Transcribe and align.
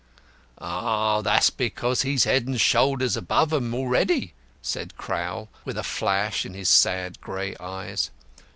"Ah, 0.57 1.21
that's 1.21 1.51
because 1.51 2.01
he's 2.01 2.23
head 2.23 2.47
and 2.47 2.59
shoulders 2.59 3.15
above 3.15 3.53
'em 3.53 3.71
already," 3.75 4.33
said 4.63 4.97
Crowl, 4.97 5.47
with 5.63 5.77
a 5.77 5.83
flash 5.83 6.43
in 6.43 6.55
his 6.55 6.69
sad 6.69 7.21
grey 7.21 7.55
eyes. 7.59 8.09